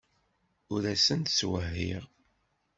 Ur 0.73 0.83
asent-ttwehhiɣ. 0.93 2.03